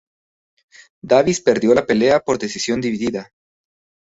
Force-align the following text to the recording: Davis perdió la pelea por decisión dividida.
Davis 1.03 1.41
perdió 1.41 1.75
la 1.75 1.85
pelea 1.85 2.21
por 2.21 2.39
decisión 2.39 2.81
dividida. 2.81 3.29